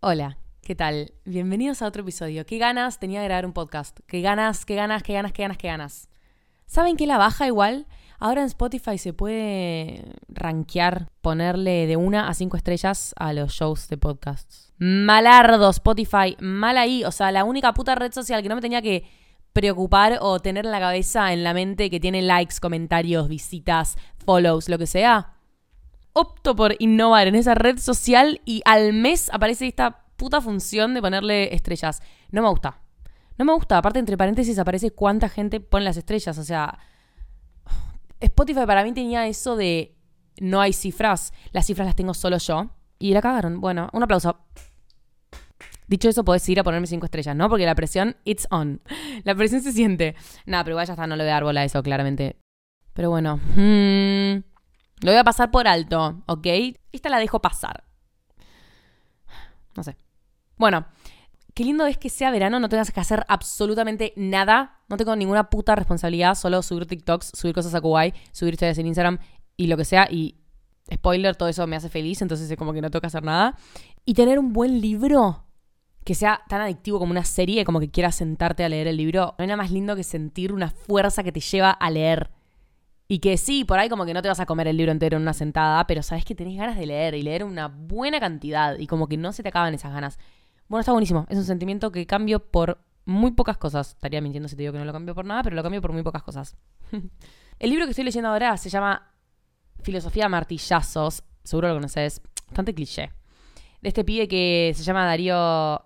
Hola, 0.00 0.38
¿qué 0.62 0.76
tal? 0.76 1.12
Bienvenidos 1.24 1.82
a 1.82 1.88
otro 1.88 2.02
episodio. 2.02 2.46
¿Qué 2.46 2.58
ganas 2.58 3.00
tenía 3.00 3.20
de 3.20 3.26
grabar 3.26 3.44
un 3.44 3.52
podcast? 3.52 3.98
¿Qué 4.06 4.20
ganas, 4.20 4.64
qué 4.64 4.76
ganas, 4.76 5.02
qué 5.02 5.14
ganas, 5.14 5.32
qué 5.32 5.42
ganas, 5.42 5.58
qué 5.58 5.66
ganas? 5.66 6.08
¿Saben 6.66 6.96
qué 6.96 7.04
la 7.08 7.18
baja 7.18 7.48
igual? 7.48 7.88
Ahora 8.20 8.42
en 8.42 8.46
Spotify 8.46 8.96
se 8.96 9.12
puede 9.12 10.04
rankear, 10.28 11.10
ponerle 11.20 11.88
de 11.88 11.96
una 11.96 12.28
a 12.28 12.34
cinco 12.34 12.56
estrellas 12.56 13.12
a 13.18 13.32
los 13.32 13.50
shows 13.50 13.88
de 13.88 13.96
podcasts. 13.96 14.72
Malardo 14.78 15.68
Spotify, 15.70 16.36
mal 16.38 16.78
ahí. 16.78 17.02
O 17.02 17.10
sea, 17.10 17.32
la 17.32 17.42
única 17.42 17.74
puta 17.74 17.96
red 17.96 18.12
social 18.12 18.40
que 18.40 18.48
no 18.48 18.54
me 18.54 18.60
tenía 18.60 18.80
que 18.80 19.04
preocupar 19.52 20.18
o 20.20 20.38
tener 20.38 20.64
en 20.64 20.70
la 20.70 20.78
cabeza, 20.78 21.32
en 21.32 21.42
la 21.42 21.54
mente, 21.54 21.90
que 21.90 21.98
tiene 21.98 22.22
likes, 22.22 22.60
comentarios, 22.62 23.26
visitas, 23.26 23.96
follows, 24.24 24.68
lo 24.68 24.78
que 24.78 24.86
sea. 24.86 25.37
Opto 26.20 26.56
por 26.56 26.74
innovar 26.80 27.28
en 27.28 27.36
esa 27.36 27.54
red 27.54 27.78
social 27.78 28.40
y 28.44 28.60
al 28.64 28.92
mes 28.92 29.30
aparece 29.32 29.68
esta 29.68 30.02
puta 30.16 30.40
función 30.40 30.92
de 30.92 31.00
ponerle 31.00 31.54
estrellas. 31.54 32.02
No 32.32 32.42
me 32.42 32.48
gusta. 32.48 32.80
No 33.36 33.44
me 33.44 33.52
gusta. 33.52 33.78
Aparte, 33.78 34.00
entre 34.00 34.16
paréntesis, 34.16 34.58
aparece 34.58 34.90
cuánta 34.90 35.28
gente 35.28 35.60
pone 35.60 35.84
las 35.84 35.96
estrellas. 35.96 36.36
O 36.36 36.42
sea, 36.42 36.76
Spotify 38.18 38.66
para 38.66 38.82
mí 38.82 38.92
tenía 38.92 39.28
eso 39.28 39.54
de 39.54 39.96
no 40.40 40.60
hay 40.60 40.72
cifras. 40.72 41.32
Las 41.52 41.66
cifras 41.66 41.86
las 41.86 41.94
tengo 41.94 42.14
solo 42.14 42.38
yo. 42.38 42.68
Y 42.98 43.14
la 43.14 43.22
cagaron. 43.22 43.60
Bueno, 43.60 43.88
un 43.92 44.02
aplauso. 44.02 44.40
Dicho 45.86 46.08
eso, 46.08 46.24
podés 46.24 46.48
ir 46.48 46.58
a 46.58 46.64
ponerme 46.64 46.88
cinco 46.88 47.04
estrellas, 47.04 47.36
¿no? 47.36 47.48
Porque 47.48 47.64
la 47.64 47.76
presión, 47.76 48.16
it's 48.24 48.48
on. 48.50 48.82
La 49.22 49.36
presión 49.36 49.62
se 49.62 49.70
siente. 49.70 50.16
Nada, 50.46 50.64
pero 50.64 50.74
igual 50.74 50.88
ya 50.88 50.94
está, 50.94 51.06
no 51.06 51.14
le 51.14 51.22
voy 51.22 51.30
a 51.30 51.34
dar 51.34 51.44
bola 51.44 51.60
a 51.60 51.64
eso, 51.64 51.80
claramente. 51.80 52.34
Pero 52.92 53.10
bueno. 53.10 53.36
mm, 53.54 54.47
lo 55.00 55.10
voy 55.12 55.18
a 55.18 55.24
pasar 55.24 55.50
por 55.50 55.68
alto, 55.68 56.22
¿ok? 56.26 56.46
Esta 56.92 57.08
la 57.08 57.18
dejo 57.18 57.40
pasar. 57.40 57.84
No 59.76 59.82
sé. 59.82 59.96
Bueno, 60.56 60.86
qué 61.54 61.64
lindo 61.64 61.86
es 61.86 61.98
que 61.98 62.10
sea 62.10 62.30
verano, 62.30 62.58
no 62.58 62.68
tengas 62.68 62.90
que 62.90 63.00
hacer 63.00 63.24
absolutamente 63.28 64.12
nada. 64.16 64.80
No 64.88 64.96
tengo 64.96 65.14
ninguna 65.14 65.50
puta 65.50 65.74
responsabilidad, 65.76 66.34
solo 66.34 66.62
subir 66.62 66.86
TikToks, 66.86 67.32
subir 67.34 67.54
cosas 67.54 67.74
a 67.74 67.80
Kuwait, 67.80 68.14
subir 68.32 68.54
historias 68.54 68.78
en 68.78 68.86
Instagram 68.86 69.18
y 69.56 69.66
lo 69.68 69.76
que 69.76 69.84
sea. 69.84 70.08
Y 70.10 70.36
spoiler, 70.92 71.36
todo 71.36 71.48
eso 71.48 71.66
me 71.66 71.76
hace 71.76 71.88
feliz, 71.88 72.22
entonces 72.22 72.50
es 72.50 72.56
como 72.56 72.72
que 72.72 72.80
no 72.80 72.90
tengo 72.90 73.00
que 73.00 73.06
hacer 73.06 73.22
nada. 73.22 73.56
Y 74.04 74.14
tener 74.14 74.38
un 74.38 74.52
buen 74.52 74.80
libro 74.80 75.44
que 76.04 76.14
sea 76.14 76.40
tan 76.48 76.62
adictivo 76.62 76.98
como 76.98 77.10
una 77.10 77.24
serie, 77.24 77.64
como 77.64 77.80
que 77.80 77.90
quieras 77.90 78.14
sentarte 78.14 78.64
a 78.64 78.68
leer 78.68 78.86
el 78.86 78.96
libro. 78.96 79.34
No 79.36 79.42
hay 79.42 79.46
nada 79.46 79.58
más 79.58 79.70
lindo 79.70 79.94
que 79.94 80.04
sentir 80.04 80.52
una 80.52 80.70
fuerza 80.70 81.22
que 81.22 81.32
te 81.32 81.40
lleva 81.40 81.70
a 81.70 81.90
leer. 81.90 82.30
Y 83.10 83.20
que 83.20 83.38
sí, 83.38 83.64
por 83.64 83.78
ahí 83.78 83.88
como 83.88 84.04
que 84.04 84.12
no 84.12 84.20
te 84.20 84.28
vas 84.28 84.38
a 84.38 84.44
comer 84.44 84.68
el 84.68 84.76
libro 84.76 84.92
entero 84.92 85.16
en 85.16 85.22
una 85.22 85.32
sentada, 85.32 85.86
pero 85.86 86.02
sabes 86.02 86.26
que 86.26 86.34
tenés 86.34 86.58
ganas 86.58 86.76
de 86.76 86.84
leer 86.84 87.14
y 87.14 87.22
leer 87.22 87.42
una 87.42 87.68
buena 87.68 88.20
cantidad 88.20 88.78
y 88.78 88.86
como 88.86 89.08
que 89.08 89.16
no 89.16 89.32
se 89.32 89.42
te 89.42 89.48
acaban 89.48 89.72
esas 89.72 89.94
ganas. 89.94 90.18
Bueno, 90.68 90.80
está 90.80 90.92
buenísimo. 90.92 91.24
Es 91.30 91.38
un 91.38 91.44
sentimiento 91.44 91.90
que 91.90 92.06
cambio 92.06 92.40
por 92.40 92.84
muy 93.06 93.30
pocas 93.30 93.56
cosas. 93.56 93.92
Estaría 93.92 94.20
mintiendo 94.20 94.46
si 94.46 94.56
te 94.56 94.62
digo 94.62 94.74
que 94.74 94.78
no 94.78 94.84
lo 94.84 94.92
cambio 94.92 95.14
por 95.14 95.24
nada, 95.24 95.42
pero 95.42 95.56
lo 95.56 95.62
cambio 95.62 95.80
por 95.80 95.92
muy 95.92 96.02
pocas 96.02 96.22
cosas. 96.22 96.58
el 97.58 97.70
libro 97.70 97.86
que 97.86 97.92
estoy 97.92 98.04
leyendo 98.04 98.28
ahora 98.28 98.54
se 98.58 98.68
llama 98.68 99.10
Filosofía 99.82 100.26
a 100.26 100.28
martillazos. 100.28 101.24
Seguro 101.42 101.68
lo 101.68 101.74
conoces. 101.76 102.20
Bastante 102.48 102.74
cliché. 102.74 103.10
De 103.80 103.88
este 103.88 104.04
pibe 104.04 104.28
que 104.28 104.72
se 104.74 104.82
llama 104.82 105.06
Darío 105.06 105.82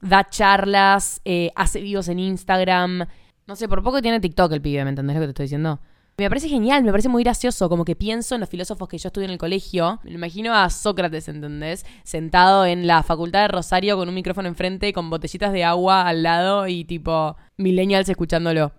da 0.02 0.28
charlas, 0.30 1.22
eh, 1.26 1.52
hace 1.56 1.82
videos 1.82 2.08
en 2.08 2.20
Instagram. 2.20 3.06
No 3.48 3.56
sé, 3.56 3.68
por 3.68 3.84
poco 3.84 4.02
tiene 4.02 4.20
TikTok 4.20 4.52
el 4.52 4.62
pibe, 4.62 4.84
¿me 4.84 4.90
entendés 4.90 5.16
lo 5.16 5.22
que 5.22 5.28
te 5.28 5.32
estoy 5.32 5.46
diciendo? 5.46 5.80
Me 6.18 6.28
parece 6.28 6.50
genial, 6.50 6.84
me 6.84 6.92
parece 6.92 7.08
muy 7.08 7.24
gracioso, 7.24 7.70
como 7.70 7.86
que 7.86 7.96
pienso 7.96 8.36
en 8.36 8.42
los 8.42 8.50
filósofos 8.50 8.90
que 8.90 8.98
yo 8.98 9.08
estudié 9.08 9.26
en 9.26 9.32
el 9.32 9.38
colegio. 9.38 10.02
Me 10.04 10.12
imagino 10.12 10.54
a 10.54 10.70
Sócrates, 10.70 11.30
¿entendés? 11.30 11.86
Sentado 12.04 12.66
en 12.66 12.88
la 12.88 13.04
facultad 13.04 13.44
de 13.44 13.48
Rosario 13.48 13.96
con 13.96 14.10
un 14.10 14.16
micrófono 14.16 14.50
enfrente, 14.50 14.92
con 14.92 15.10
botellitas 15.10 15.54
de 15.54 15.64
agua 15.64 16.06
al 16.06 16.24
lado 16.24 16.68
y 16.68 16.84
tipo 16.84 17.38
millennials 17.56 18.10
escuchándolo. 18.10 18.74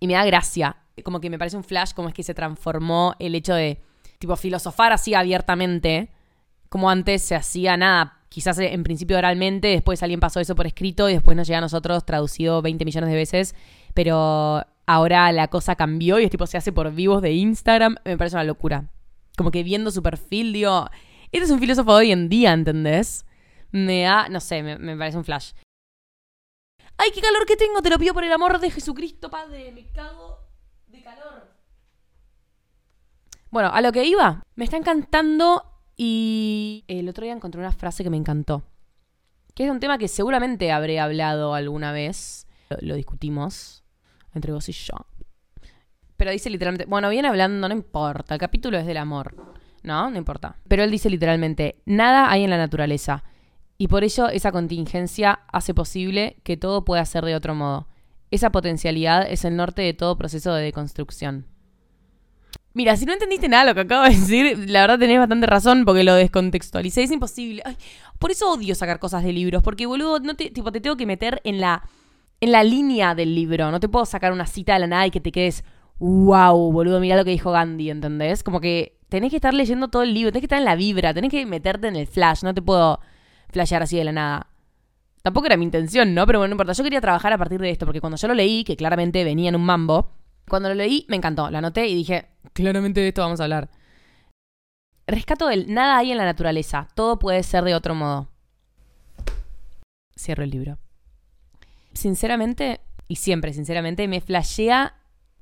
Y 0.00 0.06
me 0.06 0.14
da 0.14 0.24
gracia. 0.24 0.76
Como 1.04 1.20
que 1.20 1.30
me 1.30 1.38
parece 1.38 1.56
un 1.56 1.64
flash 1.64 1.92
como 1.92 2.08
es 2.08 2.14
que 2.14 2.22
se 2.22 2.34
transformó 2.34 3.14
el 3.18 3.34
hecho 3.34 3.54
de, 3.54 3.80
tipo, 4.18 4.36
filosofar 4.36 4.92
así 4.92 5.14
abiertamente. 5.14 6.10
Como 6.68 6.90
antes 6.90 7.22
se 7.22 7.34
hacía 7.34 7.76
nada, 7.76 8.18
quizás 8.28 8.58
en 8.58 8.82
principio 8.82 9.16
oralmente, 9.16 9.68
después 9.68 10.02
alguien 10.02 10.20
pasó 10.20 10.40
eso 10.40 10.54
por 10.54 10.66
escrito 10.66 11.08
y 11.08 11.14
después 11.14 11.36
nos 11.36 11.46
llega 11.46 11.58
a 11.58 11.62
nosotros 11.62 12.04
traducido 12.04 12.60
20 12.62 12.84
millones 12.84 13.10
de 13.10 13.16
veces. 13.16 13.54
Pero 13.94 14.64
ahora 14.86 15.32
la 15.32 15.48
cosa 15.48 15.76
cambió 15.76 16.18
y 16.18 16.24
es 16.24 16.30
tipo 16.30 16.46
se 16.46 16.58
hace 16.58 16.72
por 16.72 16.92
vivos 16.92 17.22
de 17.22 17.32
Instagram. 17.32 17.96
Me 18.04 18.18
parece 18.18 18.36
una 18.36 18.44
locura. 18.44 18.90
Como 19.36 19.50
que 19.50 19.62
viendo 19.62 19.90
su 19.90 20.02
perfil, 20.02 20.52
digo, 20.52 20.88
este 21.32 21.44
es 21.44 21.50
un 21.50 21.60
filósofo 21.60 21.92
de 21.92 21.98
hoy 21.98 22.12
en 22.12 22.28
día, 22.28 22.52
¿entendés? 22.52 23.24
Me 23.70 24.02
da, 24.02 24.28
no 24.28 24.40
sé, 24.40 24.62
me, 24.62 24.78
me 24.78 24.96
parece 24.96 25.18
un 25.18 25.24
flash. 25.24 25.52
¡Ay, 26.98 27.10
qué 27.14 27.20
calor 27.20 27.46
que 27.46 27.56
tengo! 27.56 27.80
Te 27.80 27.90
lo 27.90 27.98
pido 27.98 28.12
por 28.12 28.24
el 28.24 28.32
amor 28.32 28.58
de 28.58 28.70
Jesucristo, 28.70 29.30
Padre. 29.30 29.72
Me 29.72 29.86
cago 29.92 30.40
de 30.88 31.02
calor. 31.02 31.48
Bueno, 33.50 33.70
a 33.72 33.80
lo 33.80 33.92
que 33.92 34.04
iba. 34.04 34.42
Me 34.56 34.64
está 34.64 34.76
encantando 34.76 35.64
y 35.96 36.84
el 36.88 37.08
otro 37.08 37.24
día 37.24 37.32
encontré 37.32 37.60
una 37.60 37.72
frase 37.72 38.02
que 38.04 38.10
me 38.10 38.16
encantó. 38.16 38.64
Que 39.54 39.64
es 39.64 39.70
un 39.70 39.80
tema 39.80 39.96
que 39.96 40.08
seguramente 40.08 40.70
habré 40.70 41.00
hablado 41.00 41.54
alguna 41.54 41.92
vez. 41.92 42.46
Lo, 42.68 42.76
lo 42.80 42.94
discutimos 42.96 43.84
entre 44.34 44.52
vos 44.52 44.68
y 44.68 44.72
yo. 44.72 44.94
Pero 46.16 46.32
dice 46.32 46.50
literalmente... 46.50 46.84
Bueno, 46.86 47.08
viene 47.10 47.28
hablando, 47.28 47.68
no 47.68 47.74
importa. 47.74 48.34
El 48.34 48.40
capítulo 48.40 48.76
es 48.76 48.86
del 48.86 48.96
amor. 48.96 49.34
No, 49.84 50.10
no 50.10 50.18
importa. 50.18 50.56
Pero 50.66 50.82
él 50.82 50.90
dice 50.90 51.08
literalmente, 51.08 51.80
nada 51.86 52.30
hay 52.30 52.42
en 52.42 52.50
la 52.50 52.58
naturaleza. 52.58 53.22
Y 53.80 53.86
por 53.86 54.02
ello 54.02 54.28
esa 54.28 54.50
contingencia 54.50 55.38
hace 55.52 55.72
posible 55.72 56.36
que 56.42 56.56
todo 56.56 56.84
pueda 56.84 57.04
ser 57.04 57.24
de 57.24 57.36
otro 57.36 57.54
modo. 57.54 57.86
Esa 58.32 58.50
potencialidad 58.50 59.30
es 59.30 59.44
el 59.44 59.54
norte 59.54 59.82
de 59.82 59.94
todo 59.94 60.18
proceso 60.18 60.52
de 60.52 60.64
deconstrucción. 60.64 61.46
Mira, 62.74 62.96
si 62.96 63.06
no 63.06 63.12
entendiste 63.12 63.48
nada 63.48 63.64
de 63.64 63.70
lo 63.70 63.74
que 63.76 63.80
acabo 63.82 64.02
de 64.02 64.10
decir, 64.10 64.68
la 64.68 64.80
verdad 64.80 64.98
tenés 64.98 65.18
bastante 65.18 65.46
razón 65.46 65.84
porque 65.84 66.02
lo 66.02 66.14
descontextualicé. 66.14 67.04
Es 67.04 67.12
imposible. 67.12 67.62
Ay, 67.64 67.76
por 68.18 68.32
eso 68.32 68.52
odio 68.52 68.74
sacar 68.74 68.98
cosas 68.98 69.22
de 69.22 69.32
libros, 69.32 69.62
porque 69.62 69.86
boludo, 69.86 70.18
no 70.18 70.34
te, 70.34 70.50
tipo, 70.50 70.72
te 70.72 70.80
tengo 70.80 70.96
que 70.96 71.06
meter 71.06 71.40
en 71.44 71.60
la, 71.60 71.88
en 72.40 72.50
la 72.50 72.64
línea 72.64 73.14
del 73.14 73.32
libro. 73.32 73.70
No 73.70 73.78
te 73.78 73.88
puedo 73.88 74.04
sacar 74.06 74.32
una 74.32 74.46
cita 74.46 74.74
de 74.74 74.80
la 74.80 74.86
nada 74.88 75.06
y 75.06 75.12
que 75.12 75.20
te 75.20 75.30
quedes, 75.30 75.62
wow, 76.00 76.72
boludo, 76.72 76.98
mira 76.98 77.16
lo 77.16 77.24
que 77.24 77.30
dijo 77.30 77.52
Gandhi, 77.52 77.90
¿entendés? 77.90 78.42
Como 78.42 78.60
que 78.60 78.98
tenés 79.08 79.30
que 79.30 79.36
estar 79.36 79.54
leyendo 79.54 79.86
todo 79.86 80.02
el 80.02 80.14
libro, 80.14 80.32
tenés 80.32 80.42
que 80.42 80.46
estar 80.46 80.58
en 80.58 80.64
la 80.64 80.74
vibra, 80.74 81.14
tenés 81.14 81.30
que 81.30 81.46
meterte 81.46 81.86
en 81.86 81.94
el 81.94 82.08
flash, 82.08 82.42
no 82.42 82.52
te 82.54 82.60
puedo 82.60 82.98
flashear 83.50 83.82
así 83.82 83.96
de 83.96 84.04
la 84.04 84.12
nada. 84.12 84.46
Tampoco 85.22 85.46
era 85.46 85.56
mi 85.56 85.64
intención, 85.64 86.14
¿no? 86.14 86.26
Pero 86.26 86.38
bueno, 86.38 86.50
no 86.50 86.54
importa. 86.54 86.72
Yo 86.72 86.84
quería 86.84 87.00
trabajar 87.00 87.32
a 87.32 87.38
partir 87.38 87.60
de 87.60 87.70
esto, 87.70 87.86
porque 87.86 88.00
cuando 88.00 88.16
yo 88.16 88.28
lo 88.28 88.34
leí, 88.34 88.64
que 88.64 88.76
claramente 88.76 89.24
venía 89.24 89.48
en 89.48 89.56
un 89.56 89.64
mambo, 89.64 90.10
cuando 90.48 90.68
lo 90.68 90.74
leí 90.74 91.04
me 91.08 91.16
encantó. 91.16 91.50
Lo 91.50 91.58
anoté 91.58 91.86
y 91.86 91.94
dije, 91.94 92.28
claramente 92.52 93.00
de 93.00 93.08
esto 93.08 93.22
vamos 93.22 93.40
a 93.40 93.44
hablar. 93.44 93.68
Rescato 95.06 95.48
del 95.48 95.72
nada 95.72 95.98
hay 95.98 96.12
en 96.12 96.18
la 96.18 96.24
naturaleza, 96.24 96.88
todo 96.94 97.18
puede 97.18 97.42
ser 97.42 97.64
de 97.64 97.74
otro 97.74 97.94
modo. 97.94 98.28
Cierro 100.16 100.44
el 100.44 100.50
libro. 100.50 100.78
Sinceramente, 101.94 102.80
y 103.08 103.16
siempre 103.16 103.52
sinceramente, 103.52 104.06
me 104.06 104.20
flashea 104.20 104.94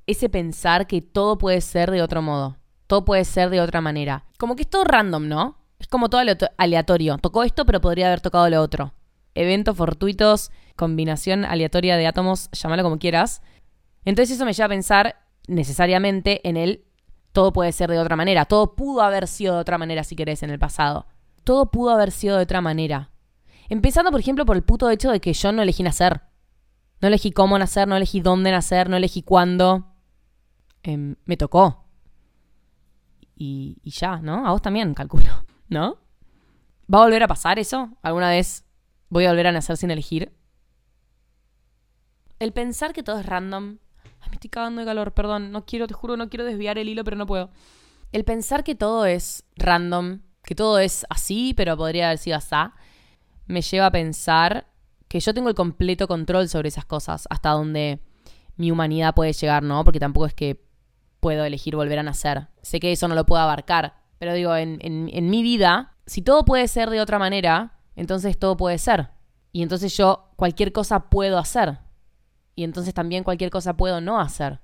ese 0.05 0.29
pensar 0.29 0.87
que 0.87 1.01
todo 1.01 1.37
puede 1.37 1.61
ser 1.61 1.91
de 1.91 2.01
otro 2.01 2.21
modo. 2.21 2.57
Todo 2.87 3.03
puede 3.03 3.25
ser 3.25 3.49
de 3.49 3.59
otra 3.59 3.81
manera. 3.81 4.23
Como 4.37 4.55
que 4.55 4.61
es 4.61 4.69
todo 4.69 4.85
random, 4.85 5.27
¿no? 5.27 5.57
Es 5.79 5.87
como 5.87 6.09
todo 6.09 6.21
aleato- 6.21 6.49
aleatorio. 6.57 7.17
Tocó 7.17 7.43
esto, 7.43 7.65
pero 7.65 7.81
podría 7.81 8.07
haber 8.07 8.21
tocado 8.21 8.49
lo 8.49 8.61
otro. 8.61 8.93
Eventos 9.35 9.75
fortuitos, 9.77 10.51
combinación 10.75 11.45
aleatoria 11.45 11.97
de 11.97 12.07
átomos, 12.07 12.49
llámalo 12.51 12.83
como 12.83 12.97
quieras. 12.97 13.41
Entonces 14.05 14.35
eso 14.35 14.45
me 14.45 14.53
lleva 14.53 14.65
a 14.65 14.69
pensar 14.69 15.15
necesariamente 15.47 16.47
en 16.47 16.57
el 16.57 16.83
todo 17.31 17.53
puede 17.53 17.71
ser 17.71 17.91
de 17.91 17.99
otra 17.99 18.15
manera. 18.15 18.45
Todo 18.45 18.75
pudo 18.75 19.01
haber 19.03 19.27
sido 19.27 19.53
de 19.55 19.61
otra 19.61 19.77
manera, 19.77 20.03
si 20.03 20.15
querés, 20.15 20.41
en 20.41 20.49
el 20.49 20.57
pasado. 20.57 21.05
Todo 21.43 21.69
pudo 21.69 21.91
haber 21.91 22.09
sido 22.11 22.35
de 22.37 22.43
otra 22.43 22.61
manera. 22.61 23.11
Empezando, 23.69 24.09
por 24.09 24.19
ejemplo, 24.19 24.43
por 24.45 24.55
el 24.55 24.63
puto 24.63 24.89
hecho 24.89 25.11
de 25.11 25.19
que 25.19 25.33
yo 25.33 25.51
no 25.51 25.61
elegí 25.61 25.83
nacer. 25.83 26.21
No 26.99 27.09
elegí 27.09 27.31
cómo 27.31 27.59
nacer, 27.59 27.87
no 27.87 27.95
elegí 27.95 28.21
dónde 28.21 28.49
nacer, 28.51 28.89
no 28.89 28.97
elegí 28.97 29.21
cuándo. 29.21 29.93
Em, 30.81 31.15
me 31.25 31.37
tocó. 31.37 31.85
Y, 33.35 33.77
y 33.83 33.91
ya, 33.91 34.17
¿no? 34.17 34.47
A 34.47 34.51
vos 34.51 34.61
también, 34.63 34.95
calculo, 34.95 35.25
¿no? 35.69 35.97
¿Va 36.93 36.99
a 36.99 37.03
volver 37.03 37.23
a 37.23 37.27
pasar 37.27 37.59
eso? 37.59 37.97
¿Alguna 38.01 38.29
vez 38.29 38.65
voy 39.09 39.25
a 39.25 39.29
volver 39.29 39.47
a 39.47 39.51
nacer 39.51 39.77
sin 39.77 39.91
elegir? 39.91 40.31
El 42.39 42.53
pensar 42.53 42.93
que 42.93 43.03
todo 43.03 43.19
es 43.19 43.25
random. 43.25 43.77
Ay, 44.21 44.29
me 44.29 44.35
estoy 44.35 44.49
cagando 44.49 44.81
de 44.81 44.85
calor, 44.85 45.13
perdón. 45.13 45.51
No 45.51 45.65
quiero, 45.65 45.87
te 45.87 45.93
juro, 45.93 46.17
no 46.17 46.29
quiero 46.29 46.45
desviar 46.45 46.77
el 46.77 46.89
hilo, 46.89 47.03
pero 47.03 47.17
no 47.17 47.25
puedo. 47.25 47.49
El 48.11 48.23
pensar 48.23 48.63
que 48.63 48.75
todo 48.75 49.05
es 49.05 49.43
random, 49.55 50.21
que 50.43 50.55
todo 50.55 50.79
es 50.79 51.05
así, 51.09 51.53
pero 51.55 51.75
podría 51.75 52.07
haber 52.07 52.19
sido 52.19 52.37
así, 52.37 52.55
me 53.47 53.61
lleva 53.61 53.87
a 53.87 53.91
pensar 53.91 54.67
que 55.07 55.19
yo 55.19 55.33
tengo 55.33 55.49
el 55.49 55.55
completo 55.55 56.07
control 56.07 56.47
sobre 56.47 56.69
esas 56.69 56.85
cosas, 56.85 57.27
hasta 57.29 57.49
donde 57.49 57.99
mi 58.55 58.71
humanidad 58.71 59.13
puede 59.13 59.33
llegar, 59.33 59.63
¿no? 59.63 59.83
Porque 59.83 59.99
tampoco 59.99 60.25
es 60.25 60.33
que 60.33 60.63
puedo 61.19 61.43
elegir 61.43 61.75
volver 61.75 61.99
a 61.99 62.03
nacer. 62.03 62.47
Sé 62.61 62.79
que 62.79 62.91
eso 62.91 63.07
no 63.07 63.15
lo 63.15 63.25
puedo 63.25 63.41
abarcar, 63.41 63.96
pero 64.19 64.33
digo, 64.33 64.55
en, 64.55 64.79
en 64.81 65.29
mi 65.29 65.43
vida, 65.43 65.95
si 66.05 66.21
todo 66.21 66.45
puede 66.45 66.67
ser 66.67 66.89
de 66.89 67.01
otra 67.01 67.19
manera, 67.19 67.77
entonces 67.95 68.37
todo 68.37 68.57
puede 68.57 68.77
ser. 68.77 69.09
Y 69.51 69.63
entonces 69.63 69.95
yo 69.97 70.31
cualquier 70.35 70.71
cosa 70.71 71.09
puedo 71.09 71.37
hacer. 71.37 71.79
Y 72.55 72.63
entonces 72.63 72.93
también 72.93 73.23
cualquier 73.23 73.49
cosa 73.49 73.75
puedo 73.75 74.01
no 74.01 74.19
hacer. 74.19 74.59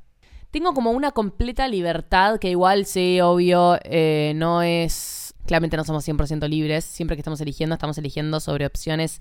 Tengo 0.52 0.74
como 0.74 0.92
una 0.92 1.12
completa 1.12 1.68
libertad 1.68 2.38
que 2.40 2.52
igual, 2.52 2.86
sí, 2.86 3.20
obvio, 3.22 3.80
eh, 3.84 4.34
no 4.36 4.62
es... 4.62 5.34
Claramente 5.48 5.78
no 5.78 5.84
somos 5.84 6.08
100% 6.08 6.48
libres. 6.48 6.86
Siempre 6.86 7.16
que 7.16 7.22
estamos 7.22 7.42
eligiendo, 7.42 7.74
estamos 7.74 7.98
eligiendo 7.98 8.40
sobre 8.40 8.66
opciones 8.66 9.20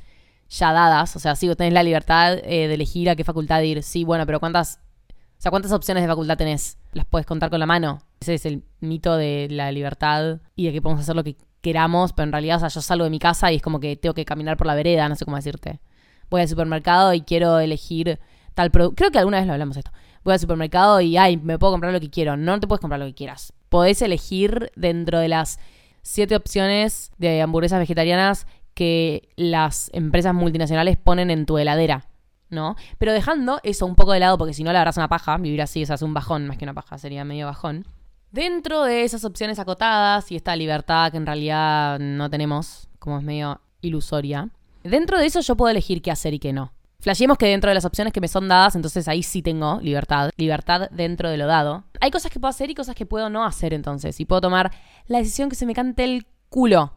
ya 0.51 0.73
dadas. 0.73 1.17
O 1.17 1.19
sea, 1.19 1.35
sí, 1.35 1.49
tenés 1.55 1.73
la 1.73 1.83
libertad 1.83 2.35
eh, 2.35 2.69
de 2.69 2.75
elegir 2.75 3.09
a 3.09 3.17
qué 3.17 3.25
facultad 3.25 3.63
ir. 3.63 3.83
Sí, 3.83 4.05
bueno, 4.05 4.27
pero 4.27 4.41
¿cuántas... 4.41 4.79
O 5.09 5.43
sea, 5.43 5.51
¿cuántas 5.51 5.73
opciones 5.73 6.03
de 6.03 6.09
facultad 6.09 6.37
tenés? 6.37 6.77
¿Las 6.93 7.07
puedes 7.07 7.27
contar 7.27 7.49
con 7.49 7.61
la 7.61 7.67
mano? 7.67 8.01
Ese 8.23 8.35
es 8.35 8.47
el 8.47 8.65
mito 8.81 9.17
de 9.17 9.49
la 9.51 9.71
libertad 9.73 10.41
y 10.57 10.67
de 10.67 10.73
que 10.73 10.83
podemos 10.83 11.03
hacer 11.03 11.15
lo 11.15 11.25
que 11.25 11.37
queramos, 11.61 12.13
pero 12.13 12.25
en 12.25 12.33
realidad, 12.33 12.57
o 12.57 12.61
sea, 12.61 12.69
yo 12.69 12.81
salgo 12.81 13.05
de 13.05 13.11
mi 13.11 13.19
casa 13.19 13.53
y 13.53 13.57
es 13.57 13.63
como 13.63 13.79
que 13.79 13.97
tengo 13.97 14.15
que 14.15 14.25
caminar 14.25 14.57
por 14.57 14.67
la 14.67 14.75
vereda, 14.75 15.09
no 15.09 15.17
sé 15.17 15.25
cómo 15.25 15.37
decirte. 15.37 15.81
Voy 16.31 16.41
al 16.41 16.49
supermercado 16.49 17.15
y 17.15 17.21
quiero 17.21 17.59
elegir 17.59 18.19
tal 18.55 18.71
producto. 18.71 18.97
Creo 18.97 19.11
que 19.11 19.19
alguna 19.19 19.39
vez 19.39 19.47
lo 19.47 19.53
hablamos 19.53 19.77
esto 19.77 19.93
voy 20.25 20.35
al 20.35 20.41
supermercado 20.41 21.01
y, 21.01 21.17
ay, 21.17 21.37
me 21.37 21.59
puedo 21.59 21.73
comprar 21.73 21.93
lo 21.93 22.01
que 22.01 22.11
quiero. 22.11 22.37
No, 22.37 22.59
te 22.61 22.67
puedes 22.67 22.81
comprar 22.81 23.01
lo 23.01 23.07
que 23.07 23.15
quieras. 23.15 23.53
Podés 23.69 24.03
elegir 24.03 24.71
dentro 24.77 25.19
de 25.19 25.29
las 25.29 25.59
siete 26.03 26.37
opciones 26.37 27.11
de 27.19 27.43
hamburguesas 27.43 27.79
vegetarianas 27.79 28.47
que 28.75 29.29
las 29.37 29.91
empresas 29.93 30.35
multinacionales 30.35 30.97
ponen 30.97 31.31
en 31.31 31.47
tu 31.47 31.59
heladera, 31.59 32.07
¿no? 32.49 32.77
Pero 32.99 33.13
dejando 33.13 33.61
eso 33.63 33.87
un 33.87 33.95
poco 33.95 34.13
de 34.13 34.21
lado, 34.21 34.39
porque 34.39 34.55
si 34.55 34.65
no, 34.65 34.73
la 34.73 34.81
verdad 34.81 34.93
es 34.93 34.97
una 34.97 35.09
paja. 35.09 35.37
Vivir 35.37 35.63
así 35.63 35.83
es 35.83 35.91
hacer 35.91 36.07
un 36.07 36.15
bajón, 36.15 36.47
más 36.47 36.57
que 36.57 36.65
una 36.65 36.75
paja, 36.75 36.99
sería 36.99 37.25
medio 37.25 37.47
bajón. 37.47 37.87
Dentro 38.33 38.85
de 38.85 39.05
esas 39.05 39.27
opciones 39.27 39.59
acotadas 39.59 40.33
y 40.33 40.37
esta 40.37 40.57
libertad 40.57 41.11
que 41.11 41.19
en 41.19 41.27
realidad 41.27 41.99
no 42.01 42.31
tenemos, 42.31 42.89
como 42.99 43.19
es 43.19 43.23
medio 43.23 43.61
ilusoria, 43.83 44.49
dentro 44.83 45.19
de 45.19 45.27
eso 45.27 45.41
yo 45.41 45.55
puedo 45.55 45.71
elegir 45.71 46.01
qué 46.01 46.11
hacer 46.11 46.33
y 46.33 46.39
qué 46.39 46.55
no. 46.55 46.73
Flashemos 46.99 47.37
que 47.37 47.47
dentro 47.47 47.69
de 47.69 47.75
las 47.75 47.85
opciones 47.85 48.11
que 48.11 48.23
me 48.23 48.29
son 48.29 48.49
dadas, 48.49 48.75
entonces 48.75 49.07
ahí 49.07 49.23
sí 49.23 49.43
tengo 49.43 49.81
libertad. 49.83 50.31
Libertad 50.39 50.89
dentro 50.93 51.29
de 51.29 51.37
lo 51.37 51.47
dado. 51.47 51.85
Hay 52.01 52.11
cosas 52.11 52.33
que 52.33 52.41
puedo 52.41 52.49
hacer 52.49 52.71
y 52.71 52.75
cosas 52.75 52.95
que 52.95 53.05
puedo 53.05 53.29
no 53.29 53.45
hacer 53.45 53.75
entonces. 53.75 54.19
Y 54.19 54.25
puedo 54.25 54.41
tomar 54.41 54.73
la 55.09 55.19
decisión 55.19 55.51
que 55.51 55.57
se 55.57 55.67
me 55.67 55.75
cante 55.75 56.05
el 56.05 56.27
culo. 56.49 56.95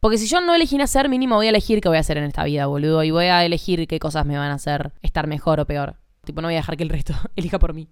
Porque 0.00 0.16
si 0.16 0.26
yo 0.26 0.40
no 0.40 0.54
elegí 0.54 0.78
nacer, 0.78 1.10
mínimo 1.10 1.34
voy 1.34 1.46
a 1.46 1.50
elegir 1.50 1.82
qué 1.82 1.88
voy 1.88 1.98
a 1.98 2.00
hacer 2.00 2.16
en 2.16 2.24
esta 2.24 2.44
vida, 2.44 2.64
boludo. 2.66 3.02
Y 3.02 3.10
voy 3.10 3.26
a 3.26 3.44
elegir 3.44 3.86
qué 3.88 3.98
cosas 3.98 4.24
me 4.24 4.38
van 4.38 4.52
a 4.52 4.54
hacer 4.54 4.92
estar 5.02 5.26
mejor 5.26 5.60
o 5.60 5.66
peor. 5.66 5.96
Tipo, 6.24 6.40
no 6.40 6.48
voy 6.48 6.54
a 6.54 6.58
dejar 6.58 6.78
que 6.78 6.84
el 6.84 6.88
resto 6.88 7.12
elija 7.36 7.58
por 7.58 7.74
mí. 7.74 7.88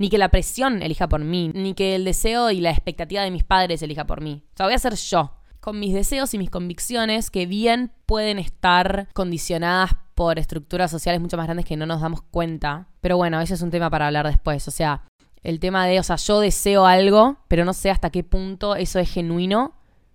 Ni 0.00 0.08
que 0.08 0.16
la 0.16 0.30
presión 0.30 0.82
elija 0.82 1.10
por 1.10 1.20
mí. 1.22 1.50
Ni 1.54 1.74
que 1.74 1.94
el 1.94 2.06
deseo 2.06 2.50
y 2.50 2.62
la 2.62 2.70
expectativa 2.70 3.20
de 3.22 3.30
mis 3.30 3.44
padres 3.44 3.82
elija 3.82 4.06
por 4.06 4.22
mí. 4.22 4.42
O 4.54 4.56
sea, 4.56 4.64
voy 4.64 4.74
a 4.74 4.78
ser 4.78 4.94
yo. 4.94 5.36
Con 5.60 5.78
mis 5.78 5.92
deseos 5.92 6.32
y 6.32 6.38
mis 6.38 6.48
convicciones 6.48 7.30
que 7.30 7.44
bien 7.44 7.92
pueden 8.06 8.38
estar 8.38 9.08
condicionadas 9.12 9.90
por 10.14 10.38
estructuras 10.38 10.90
sociales 10.90 11.20
mucho 11.20 11.36
más 11.36 11.44
grandes 11.44 11.66
que 11.66 11.76
no 11.76 11.84
nos 11.84 12.00
damos 12.00 12.22
cuenta. 12.22 12.88
Pero 13.02 13.18
bueno, 13.18 13.42
ese 13.42 13.52
es 13.52 13.60
un 13.60 13.70
tema 13.70 13.90
para 13.90 14.06
hablar 14.06 14.26
después. 14.26 14.66
O 14.68 14.70
sea, 14.70 15.04
el 15.42 15.60
tema 15.60 15.86
de, 15.86 16.00
o 16.00 16.02
sea, 16.02 16.16
yo 16.16 16.40
deseo 16.40 16.86
algo, 16.86 17.36
pero 17.46 17.66
no 17.66 17.74
sé 17.74 17.90
hasta 17.90 18.08
qué 18.08 18.24
punto 18.24 18.76
eso 18.76 18.98
es 18.98 19.12
genuino. 19.12 19.74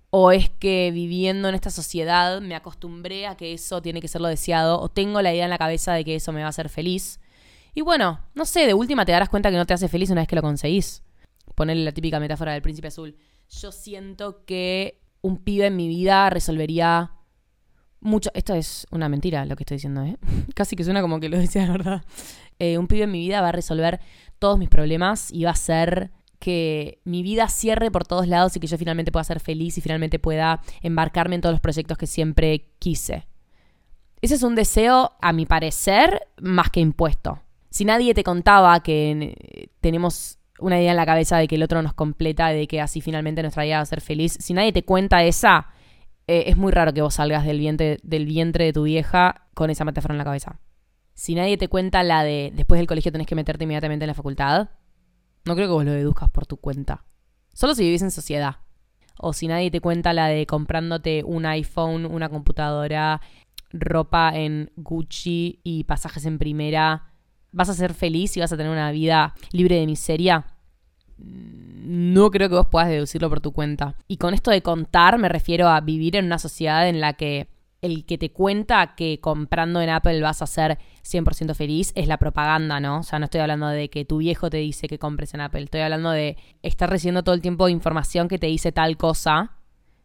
O 0.10 0.32
es 0.32 0.50
que 0.50 0.90
viviendo 0.92 1.48
en 1.48 1.54
esta 1.54 1.70
sociedad 1.70 2.42
me 2.42 2.56
acostumbré 2.56 3.28
a 3.28 3.38
que 3.38 3.54
eso 3.54 3.84
tiene 3.84 4.02
que 4.02 4.08
ser 4.08 4.22
lo 4.22 4.30
deseado. 4.30 4.82
O 4.82 4.90
tengo 4.90 5.22
la 5.22 5.32
idea 5.32 5.44
en 5.44 5.52
la 5.52 5.60
cabeza 5.60 5.94
de 5.94 6.04
que 6.04 6.16
eso 6.16 6.32
me 6.32 6.40
va 6.40 6.48
a 6.48 6.50
hacer 6.50 6.70
feliz. 6.70 7.20
Y 7.76 7.82
bueno, 7.82 8.22
no 8.34 8.46
sé, 8.46 8.66
de 8.66 8.74
última 8.74 9.06
te 9.06 9.12
darás 9.12 9.28
cuenta 9.28 9.52
que 9.52 9.58
no 9.58 9.66
te 9.66 9.74
hace 9.74 9.90
feliz 9.90 10.10
una 10.10 10.22
vez 10.22 10.30
que 10.30 10.36
lo 10.38 10.42
conseguís. 10.42 11.04
Ponerle 11.56 11.84
la 11.84 11.92
típica 11.92 12.22
metáfora 12.22 12.54
del 12.54 12.62
príncipe 12.62 12.88
azul. 12.88 13.18
Yo 13.50 13.72
siento 13.74 14.46
que 14.46 15.02
un 15.22 15.44
pibe 15.44 15.68
en 15.68 15.76
mi 15.76 15.90
vida 15.90 16.30
resolvería 16.30 17.12
mucho. 18.00 18.32
Esto 18.34 18.54
es 18.54 18.88
una 18.92 19.10
mentira 19.10 19.46
lo 19.46 19.58
que 19.58 19.64
estoy 19.64 19.76
diciendo, 19.76 20.04
¿eh? 20.04 20.18
Casi 20.56 20.78
que 20.78 20.86
suena 20.86 21.02
como 21.02 21.20
que 21.20 21.28
lo 21.28 21.38
decía 21.38 21.64
de 21.64 21.72
verdad. 21.72 22.06
Eh, 22.60 22.78
un 22.78 22.88
pibe 22.88 23.04
en 23.04 23.12
mi 23.12 23.20
vida 23.20 23.42
va 23.42 23.50
a 23.50 23.52
resolver 23.52 24.00
todos 24.40 24.58
mis 24.58 24.70
problemas 24.70 25.30
y 25.32 25.44
va 25.44 25.50
a 25.50 25.54
hacer 25.54 26.12
que 26.40 27.02
mi 27.04 27.24
vida 27.24 27.50
cierre 27.50 27.92
por 27.92 28.06
todos 28.06 28.28
lados 28.28 28.56
y 28.56 28.62
que 28.62 28.68
yo 28.68 28.78
finalmente 28.78 29.12
pueda 29.12 29.26
ser 29.26 29.42
feliz 29.42 29.78
y 29.78 29.82
finalmente 29.82 30.18
pueda 30.18 30.62
embarcarme 30.82 31.36
en 31.36 31.42
todos 31.42 31.54
los 31.54 31.62
proyectos 31.62 31.98
que 31.98 32.08
siempre 32.08 32.70
quise. 32.80 33.28
Ese 34.22 34.36
es 34.36 34.44
un 34.44 34.56
deseo, 34.56 35.12
a 35.22 35.34
mi 35.34 35.46
parecer, 35.46 36.22
más 36.40 36.70
que 36.70 36.80
impuesto. 36.80 37.42
Si 37.76 37.84
nadie 37.84 38.14
te 38.14 38.24
contaba 38.24 38.80
que 38.80 39.36
eh, 39.38 39.68
tenemos 39.82 40.40
una 40.60 40.80
idea 40.80 40.92
en 40.92 40.96
la 40.96 41.06
cabeza 41.06 41.36
de 41.36 41.50
que 41.50 41.56
el 41.56 41.64
otro 41.64 41.82
nos 41.82 41.94
completa, 41.94 42.48
de 42.48 42.68
que 42.68 42.80
así 42.80 43.02
finalmente 43.02 43.42
nuestra 43.42 43.66
vida 43.66 43.76
va 43.76 43.82
a 43.82 43.86
ser 43.86 44.00
feliz, 44.00 44.38
si 44.40 44.54
nadie 44.54 44.72
te 44.72 44.86
cuenta 44.86 45.26
esa, 45.26 45.68
eh, 46.26 46.46
es 46.48 46.56
muy 46.56 46.72
raro 46.72 46.94
que 46.94 47.02
vos 47.02 47.16
salgas 47.16 47.46
del 47.46 47.60
vientre, 47.60 47.98
del 48.02 48.28
vientre 48.28 48.64
de 48.64 48.72
tu 48.72 48.84
vieja 48.84 49.50
con 49.54 49.72
esa 49.72 49.84
metáfora 49.84 50.14
en 50.14 50.20
la 50.20 50.24
cabeza. 50.24 50.62
Si 51.16 51.36
nadie 51.36 51.58
te 51.58 51.68
cuenta 51.68 52.02
la 52.04 52.24
de 52.24 52.54
después 52.56 52.80
del 52.80 52.88
colegio 52.88 53.12
tenés 53.12 53.28
que 53.28 53.36
meterte 53.36 53.66
inmediatamente 53.66 54.06
en 54.06 54.08
la 54.08 54.14
facultad, 54.14 54.70
no 55.44 55.56
creo 55.56 55.68
que 55.68 55.74
vos 55.74 55.84
lo 55.84 55.92
deduzcas 55.92 56.30
por 56.30 56.46
tu 56.46 56.56
cuenta. 56.56 57.04
Solo 57.54 57.76
si 57.76 57.84
vivís 57.84 58.04
en 58.04 58.12
sociedad. 58.12 58.60
O 59.20 59.34
si 59.34 59.50
nadie 59.50 59.70
te 59.70 59.82
cuenta 59.82 60.14
la 60.14 60.30
de 60.30 60.46
comprándote 60.46 61.26
un 61.26 61.46
iPhone, 61.46 62.06
una 62.06 62.30
computadora, 62.30 63.20
ropa 63.74 64.32
en 64.34 64.72
Gucci 64.78 65.60
y 65.62 65.84
pasajes 65.84 66.26
en 66.26 66.38
primera, 66.38 67.12
vas 67.56 67.70
a 67.70 67.74
ser 67.74 67.94
feliz 67.94 68.36
y 68.38 68.42
vas 68.42 68.52
a 68.52 68.58
tener 68.58 68.72
una 68.72 68.92
vida 68.92 69.34
libre 69.52 69.78
de 69.80 69.86
miseria 69.86 70.46
no 71.86 72.32
creo 72.32 72.50
que 72.50 72.56
vos 72.56 72.68
puedas 72.68 72.90
deducirlo 72.90 73.30
por 73.30 73.42
tu 73.42 73.52
cuenta. 73.52 73.96
Y 74.08 74.18
con 74.18 74.34
esto 74.34 74.52
de 74.52 74.62
contar 74.62 75.18
me 75.18 75.30
refiero 75.30 75.68
a 75.68 75.80
vivir 75.82 76.16
en 76.16 76.26
una 76.26 76.40
sociedad 76.40 76.88
en 76.90 77.00
la 77.00 77.14
que 77.14 77.48
el 77.82 78.06
que 78.06 78.18
te 78.18 78.32
cuenta 78.32 78.96
que 78.96 79.20
comprando 79.20 79.80
en 79.80 79.90
Apple 79.90 80.20
vas 80.22 80.42
a 80.42 80.48
ser 80.48 80.80
100% 81.04 81.54
feliz 81.54 81.92
es 81.96 82.08
la 82.08 82.18
propaganda, 82.18 82.80
¿no? 82.80 83.00
O 83.00 83.04
sea, 83.04 83.20
no 83.20 83.26
estoy 83.26 83.42
hablando 83.42 83.68
de 83.68 83.90
que 83.92 84.06
tu 84.06 84.18
viejo 84.18 84.50
te 84.50 84.58
dice 84.58 84.88
que 84.88 84.98
compres 84.98 85.36
en 85.36 85.42
Apple, 85.42 85.64
estoy 85.64 85.82
hablando 85.82 86.10
de 86.10 86.38
estar 86.64 86.90
recibiendo 86.90 87.24
todo 87.24 87.36
el 87.36 87.42
tiempo 87.42 87.70
información 87.70 88.28
que 88.28 88.40
te 88.40 88.48
dice 88.48 88.72
tal 88.72 88.98
cosa 88.98 89.52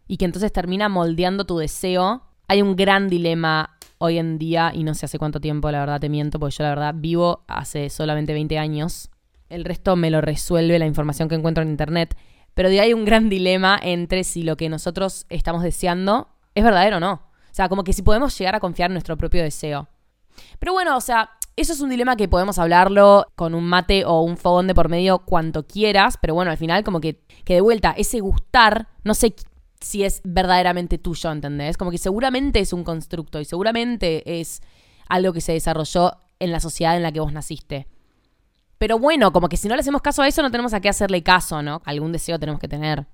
y 0.07 0.19
que 0.19 0.27
entonces 0.27 0.53
termina 0.53 0.91
moldeando 0.91 1.47
tu 1.47 1.57
deseo. 1.57 2.23
Hay 2.51 2.63
un 2.63 2.75
gran 2.75 3.07
dilema 3.07 3.79
hoy 3.99 4.19
en 4.19 4.37
día 4.37 4.73
y 4.75 4.83
no 4.83 4.95
sé 4.95 5.07
hace 5.07 5.21
cuánto 5.21 5.41
tiempo, 5.41 5.71
la 5.71 5.79
verdad 5.79 6.01
te 6.01 6.09
miento, 6.09 6.41
porque 6.41 6.57
yo 6.57 6.65
la 6.65 6.71
verdad 6.71 6.95
vivo 6.97 7.45
hace 7.47 7.89
solamente 7.91 8.33
20 8.33 8.59
años 8.59 9.09
el 9.49 9.65
resto 9.65 9.95
me 9.95 10.11
lo 10.11 10.21
resuelve 10.21 10.77
la 10.81 10.87
información 10.87 11.29
que 11.29 11.37
encuentro 11.37 11.63
en 11.63 11.71
Internet. 11.71 12.17
Pero 12.55 12.69
de 12.69 12.81
ahí 12.81 12.89
hay 12.89 12.93
un 12.93 13.05
gran 13.05 13.29
dilema 13.29 13.79
entre 13.81 14.25
si 14.25 14.43
lo 14.43 14.57
que 14.57 14.69
nosotros 14.69 15.27
estamos 15.29 15.63
deseando 15.63 16.27
es 16.57 16.65
verdadero 16.65 16.97
o 16.97 17.01
no. 17.01 17.13
O 17.13 17.53
sea, 17.53 17.69
como 17.69 17.85
que 17.85 17.93
si 17.93 18.03
podemos 18.03 18.37
llegar 18.37 18.57
a 18.57 18.61
confiar 18.61 18.91
en 18.91 18.95
nuestro 18.95 19.17
propio 19.17 19.45
deseo. 19.45 19.89
Pero 20.59 20.73
bueno, 20.73 20.97
o 20.97 21.01
sea, 21.01 21.31
eso 21.55 21.73
es 21.73 21.81
un 21.81 21.91
dilema 21.91 22.17
que 22.17 22.27
podemos 22.27 22.59
hablarlo 22.59 23.29
con 23.37 23.55
un 23.55 23.63
mate 23.63 24.05
o 24.05 24.23
un 24.23 24.37
fogón 24.37 24.67
de 24.67 24.75
por 24.75 24.89
medio 24.89 25.21
cuanto 25.21 25.69
quieras, 25.69 26.19
pero 26.21 26.35
bueno, 26.35 26.51
al 26.51 26.57
final 26.57 26.83
como 26.83 27.01
que, 27.01 27.23
que 27.45 27.55
de 27.55 27.61
vuelta, 27.61 27.95
ese 27.97 28.19
gustar, 28.19 28.89
no 29.05 29.15
sé 29.15 29.37
si 29.81 30.05
es 30.05 30.21
verdaderamente 30.25 30.99
tuyo, 30.99 31.31
¿entendés? 31.31 31.77
Como 31.77 31.91
que 31.91 31.99
seguramente 31.99 32.61
es 32.61 32.73
un 32.73 32.85
constructo 32.85 33.41
y 33.41 33.45
seguramente 33.45 34.41
es 34.41 34.63
algo 35.09 35.33
que 35.33 35.41
se 35.41 35.53
desarrolló 35.53 36.17
en 36.39 36.53
la 36.53 36.61
sociedad 36.61 36.97
en 36.97 37.03
la 37.03 37.13
que 37.13 37.21
vos 37.21 37.33
naciste. 37.33 37.87
Pero 38.79 38.99
bueno, 38.99 39.33
como 39.33 39.49
que 39.49 39.57
si 39.57 39.69
no 39.69 39.75
le 39.75 39.81
hacemos 39.81 40.01
caso 40.01 40.23
a 40.23 40.29
eso, 40.29 40.43
no 40.43 40.51
tenemos 40.51 40.73
a 40.73 40.81
qué 40.81 40.89
hacerle 40.89 41.23
caso, 41.23 41.63
¿no? 41.63 41.83
Algún 41.85 42.13
deseo 42.13 42.39
tenemos 42.39 42.61
que 42.61 42.69
tener. 42.69 43.07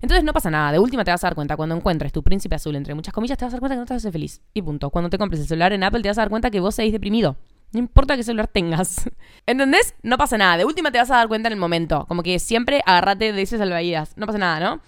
Entonces 0.00 0.24
no 0.24 0.32
pasa 0.32 0.50
nada. 0.50 0.70
De 0.72 0.78
última 0.78 1.04
te 1.04 1.10
vas 1.10 1.24
a 1.24 1.28
dar 1.28 1.34
cuenta. 1.34 1.56
Cuando 1.56 1.74
encuentres 1.74 2.12
tu 2.12 2.22
príncipe 2.22 2.54
azul, 2.54 2.76
entre 2.76 2.94
muchas 2.94 3.12
comillas, 3.12 3.36
te 3.36 3.44
vas 3.44 3.52
a 3.52 3.56
dar 3.56 3.60
cuenta 3.60 3.74
que 3.74 3.80
no 3.80 3.86
te 3.86 3.94
hace 3.94 4.12
feliz. 4.12 4.40
Y 4.54 4.62
punto. 4.62 4.90
Cuando 4.90 5.10
te 5.10 5.18
compres 5.18 5.40
el 5.40 5.48
celular 5.48 5.72
en 5.72 5.82
Apple, 5.82 6.02
te 6.02 6.08
vas 6.08 6.18
a 6.18 6.22
dar 6.22 6.30
cuenta 6.30 6.50
que 6.50 6.60
vos 6.60 6.74
seguís 6.74 6.92
deprimido. 6.92 7.36
No 7.72 7.80
importa 7.80 8.16
qué 8.16 8.22
celular 8.22 8.46
tengas. 8.48 9.10
¿Entendés? 9.46 9.94
No 10.02 10.16
pasa 10.16 10.38
nada. 10.38 10.56
De 10.58 10.64
última 10.64 10.90
te 10.90 10.98
vas 10.98 11.10
a 11.10 11.16
dar 11.16 11.28
cuenta 11.28 11.48
en 11.48 11.54
el 11.54 11.58
momento. 11.58 12.06
Como 12.06 12.22
que 12.22 12.38
siempre 12.38 12.80
agárrate 12.86 13.32
de 13.32 13.42
ese 13.42 13.58
salvavidas. 13.58 14.16
No 14.16 14.26
pasa 14.26 14.38
nada, 14.38 14.60
¿no? 14.60 14.80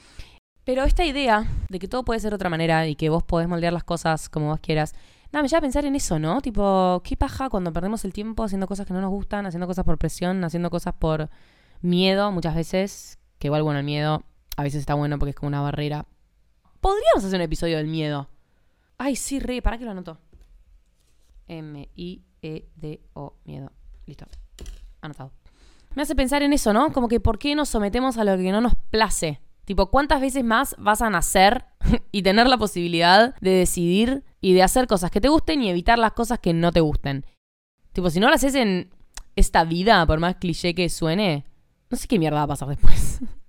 Pero 0.71 0.85
esta 0.85 1.05
idea 1.05 1.49
de 1.69 1.81
que 1.81 1.89
todo 1.89 2.05
puede 2.05 2.21
ser 2.21 2.31
de 2.31 2.37
otra 2.37 2.49
manera 2.49 2.87
y 2.87 2.95
que 2.95 3.09
vos 3.09 3.25
podés 3.25 3.49
moldear 3.49 3.73
las 3.73 3.83
cosas 3.83 4.29
como 4.29 4.51
vos 4.51 4.61
quieras, 4.61 4.95
nada, 5.33 5.43
me 5.43 5.49
lleva 5.49 5.59
a 5.59 5.63
pensar 5.63 5.85
en 5.85 5.97
eso, 5.97 6.21
¿no? 6.21 6.41
Tipo, 6.41 7.03
¿qué 7.03 7.17
paja 7.17 7.51
cuando 7.51 7.73
perdemos 7.73 8.05
el 8.05 8.13
tiempo 8.13 8.45
haciendo 8.45 8.69
cosas 8.69 8.87
que 8.87 8.95
no 8.95 9.01
nos 9.01 9.11
gustan, 9.11 9.47
haciendo 9.47 9.67
cosas 9.67 9.85
por 9.85 9.99
presión, 9.99 10.45
haciendo 10.45 10.71
cosas 10.71 10.95
por 10.95 11.29
miedo 11.81 12.31
muchas 12.31 12.55
veces? 12.55 13.19
Que 13.41 13.49
igual, 13.49 13.65
bueno, 13.65 13.81
el 13.81 13.85
miedo 13.85 14.23
a 14.57 14.63
veces 14.63 14.79
está 14.79 14.95
bueno 14.95 15.19
porque 15.19 15.31
es 15.31 15.35
como 15.35 15.49
una 15.49 15.61
barrera. 15.61 16.07
Podríamos 16.81 17.25
hacer 17.25 17.41
un 17.41 17.43
episodio 17.43 17.77
del 17.77 17.89
miedo. 17.89 18.29
Ay, 18.97 19.17
sí, 19.17 19.41
re, 19.41 19.63
¿para 19.63 19.77
qué 19.77 19.85
lo 19.85 19.91
anoto? 19.91 20.19
M-I-E-D-O, 21.49 23.35
miedo. 23.45 23.73
Listo. 24.07 24.25
Anotado. 25.01 25.33
Me 25.97 26.03
hace 26.03 26.15
pensar 26.15 26.45
en 26.45 26.53
eso, 26.53 26.73
¿no? 26.73 26.93
Como 26.93 27.09
que 27.09 27.19
¿por 27.19 27.41
qué 27.41 27.57
nos 27.57 27.71
sometemos 27.71 28.19
a 28.19 28.25
lo 28.25 28.37
que 28.37 28.53
no 28.53 28.61
nos 28.61 28.77
place? 28.93 29.41
Tipo, 29.71 29.89
¿cuántas 29.89 30.21
veces 30.21 30.43
más 30.43 30.75
vas 30.79 31.01
a 31.01 31.11
nacer 31.11 31.65
y 32.11 32.23
tener 32.23 32.49
la 32.49 32.59
posibilidad 32.59 33.37
de 33.41 33.51
decidir 33.53 34.25
y 34.41 34.53
de 34.53 34.65
hacer 34.65 34.89
cosas 34.89 35.13
que 35.13 35.21
te 35.21 35.29
gusten 35.29 35.63
y 35.63 35.71
evitar 35.71 35.97
las 35.97 36.11
cosas 36.11 36.41
que 36.41 36.53
no 36.53 36.73
te 36.73 36.81
gusten? 36.81 37.25
Tipo, 37.93 38.11
si 38.11 38.19
no 38.19 38.27
lo 38.27 38.35
haces 38.35 38.57
en 38.57 38.91
esta 39.37 39.63
vida, 39.63 40.05
por 40.07 40.19
más 40.19 40.35
cliché 40.35 40.75
que 40.75 40.89
suene, 40.89 41.45
no 41.89 41.97
sé 41.97 42.09
qué 42.09 42.19
mierda 42.19 42.39
va 42.39 42.43
a 42.43 42.49
pasar 42.49 42.67
después. 42.67 43.21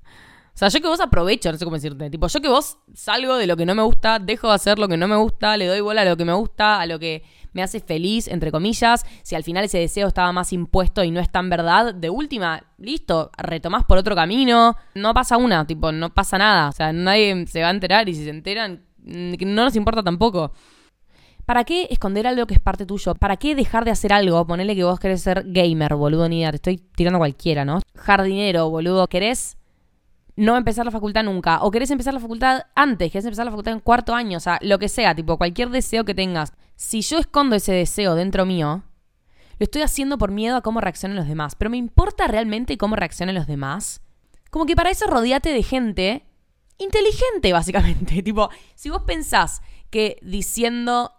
Sea, 0.62 0.70
yo 0.70 0.80
que 0.80 0.88
vos 0.88 1.00
aprovecho, 1.00 1.52
no 1.52 1.58
sé 1.58 1.66
cómo 1.66 1.76
decirte. 1.76 2.08
Tipo, 2.12 2.28
yo 2.28 2.40
que 2.40 2.48
vos 2.48 2.78
salgo 2.94 3.36
de 3.38 3.48
lo 3.48 3.58
que 3.58 3.66
no 3.66 3.74
me 3.74 3.82
gusta, 3.82 4.20
dejo 4.20 4.50
de 4.50 4.54
hacer 4.54 4.78
lo 4.78 4.88
que 4.88 4.96
no 4.96 5.08
me 5.08 5.16
gusta, 5.16 5.58
le 5.58 5.66
doy 5.66 5.82
bola 5.82 6.04
a 6.04 6.06
lo 6.06 6.16
que 6.16 6.24
me 6.24 6.34
gusta, 6.34 6.80
a 6.80 6.86
lo 6.86 7.00
que 7.00 7.24
me 7.52 7.64
hace 7.64 7.80
feliz, 7.80 8.28
entre 8.28 8.52
comillas. 8.52 9.04
Si 9.24 9.34
al 9.34 9.44
final 9.44 9.64
ese 9.64 9.80
deseo 9.80 10.08
estaba 10.08 10.32
más 10.32 10.54
impuesto 10.54 11.04
y 11.04 11.10
no 11.10 11.20
es 11.20 11.32
tan 11.32 11.50
verdad, 11.50 11.96
de 11.96 12.12
última, 12.12 12.64
listo, 12.78 13.32
retomás 13.40 13.86
por 13.86 13.98
otro 13.98 14.14
camino. 14.16 14.76
No 14.94 15.16
pasa 15.16 15.36
una, 15.38 15.66
tipo, 15.66 15.92
no 15.92 16.14
pasa 16.14 16.38
nada. 16.38 16.70
O 16.70 16.74
sea, 16.74 16.94
nadie 16.94 17.48
se 17.48 17.64
va 17.64 17.70
a 17.70 17.72
enterar 17.72 18.08
y 18.08 18.14
si 18.14 18.24
se 18.24 18.30
enteran, 18.30 18.84
mm, 19.00 19.34
no 19.44 19.64
nos 19.64 19.76
importa 19.76 20.04
tampoco. 20.04 20.52
¿Para 21.44 21.64
qué 21.64 21.88
esconder 21.90 22.28
algo 22.28 22.46
que 22.46 22.54
es 22.54 22.60
parte 22.60 22.86
tuyo? 22.86 23.16
¿Para 23.16 23.38
qué 23.38 23.56
dejar 23.56 23.84
de 23.84 23.90
hacer 23.90 24.14
algo? 24.14 24.46
Ponele 24.46 24.76
que 24.76 24.84
vos 24.84 25.00
querés 25.00 25.24
ser 25.24 25.44
gamer, 25.48 25.96
boludo, 25.96 26.30
ni 26.30 26.42
idea. 26.42 26.52
Te 26.52 26.58
estoy 26.58 26.78
tirando 26.78 27.18
cualquiera, 27.18 27.66
¿no? 27.66 27.80
Jardinero, 27.96 28.70
boludo. 28.70 29.08
¿Querés 29.08 29.58
no 30.36 30.58
empezar 30.58 30.86
la 30.86 30.92
facultad 30.92 31.24
nunca. 31.24 31.62
O 31.62 31.72
querés 31.72 31.92
empezar 31.92 32.14
la 32.14 32.20
facultad 32.20 32.64
antes, 32.76 33.12
querés 33.12 33.26
empezar 33.26 33.46
la 33.46 33.52
facultad 33.52 33.74
en 33.74 33.80
cuarto 33.80 34.14
año, 34.14 34.38
o 34.38 34.42
sea, 34.42 34.60
lo 34.62 34.80
que 34.80 34.90
sea, 34.90 35.16
tipo 35.16 35.38
cualquier 35.38 35.70
deseo 35.70 36.06
que 36.06 36.16
tengas. 36.16 36.54
Si 36.76 37.02
yo 37.02 37.20
escondo 37.20 37.56
ese 37.56 37.74
deseo 37.74 38.16
dentro 38.16 38.46
mío, 38.46 38.84
lo 39.60 39.64
estoy 39.64 39.84
haciendo 39.84 40.18
por 40.18 40.32
miedo 40.32 40.58
a 40.58 40.62
cómo 40.62 40.82
reaccionen 40.82 41.18
los 41.18 41.28
demás. 41.28 41.56
Pero 41.56 41.70
¿me 41.70 41.78
importa 41.78 42.28
realmente 42.28 42.78
cómo 42.78 42.96
reaccionen 42.96 43.36
los 43.36 43.48
demás? 43.48 44.02
Como 44.50 44.66
que 44.66 44.76
para 44.76 44.90
eso 44.90 45.06
rodeate 45.08 45.54
de 45.54 45.64
gente 45.64 46.26
inteligente, 46.80 47.54
básicamente. 47.54 48.24
tipo, 48.24 48.50
si 48.76 48.90
vos 48.90 49.04
pensás 49.04 49.62
que 49.90 50.18
diciendo 50.22 51.14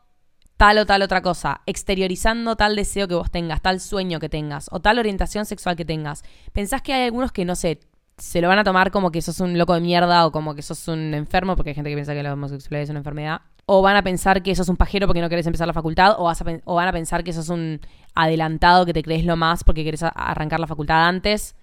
tal 0.57 0.79
o 0.79 0.87
tal 0.87 1.03
otra 1.03 1.23
cosa, 1.23 1.63
exteriorizando 1.67 2.57
tal 2.57 2.77
deseo 2.77 3.09
que 3.09 3.15
vos 3.15 3.31
tengas, 3.31 3.63
tal 3.63 3.81
sueño 3.81 4.21
que 4.21 4.29
tengas, 4.29 4.69
o 4.71 4.81
tal 4.81 4.99
orientación 4.99 5.45
sexual 5.45 5.77
que 5.77 5.85
tengas, 5.85 6.23
pensás 6.53 6.83
que 6.83 6.93
hay 6.93 7.05
algunos 7.05 7.33
que, 7.33 7.45
no 7.45 7.57
sé, 7.57 7.81
se 8.19 8.41
lo 8.41 8.49
van 8.49 8.59
a 8.59 8.65
tomar 8.65 8.91
como 8.91 9.11
que 9.11 9.23
sos 9.23 9.41
un 9.41 9.59
loco 9.59 9.75
de 9.75 9.81
mierda 9.81 10.27
o 10.27 10.33
como 10.33 10.55
que 10.55 10.63
sos 10.63 10.87
un 10.89 11.15
enfermo, 11.15 11.57
porque 11.57 11.71
hay 11.71 11.75
gente 11.75 11.91
que 11.91 11.97
piensa 11.97 12.15
que 12.15 12.23
la 12.23 12.33
homosexualidad 12.33 12.83
es 12.83 12.91
una 12.91 13.01
enfermedad. 13.01 13.41
O 13.67 13.83
van 13.83 13.97
a 13.97 14.03
pensar 14.03 14.43
que 14.43 14.55
sos 14.55 14.69
un 14.69 14.77
pajero 14.77 15.07
porque 15.07 15.21
no 15.21 15.29
querés 15.29 15.47
empezar 15.47 15.67
la 15.67 15.73
facultad, 15.73 16.17
o, 16.19 16.75
van 16.75 16.89
a 16.89 16.93
pensar 16.93 17.25
que 17.25 17.33
sos 17.33 17.49
un 17.49 17.81
adelantado 18.15 18.87
que 18.87 18.93
te 18.93 19.03
crees 19.03 19.25
lo 19.25 19.37
más 19.37 19.65
porque 19.65 19.85
querés 19.85 20.03
arrancar 20.03 20.61
la 20.61 20.67
facultad 20.67 21.07
antes. 21.07 21.57